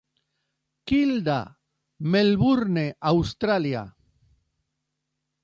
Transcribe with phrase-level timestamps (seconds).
[0.91, 1.35] Kilda,
[2.15, 3.85] Melbourne, Australia.